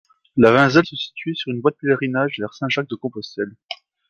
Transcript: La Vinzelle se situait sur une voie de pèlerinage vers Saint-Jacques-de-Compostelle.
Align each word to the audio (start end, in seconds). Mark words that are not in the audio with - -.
La 0.35 0.49
Vinzelle 0.51 0.83
se 0.83 0.95
situait 0.95 1.35
sur 1.35 1.51
une 1.53 1.61
voie 1.61 1.69
de 1.69 1.75
pèlerinage 1.79 2.37
vers 2.39 2.55
Saint-Jacques-de-Compostelle. 2.55 3.51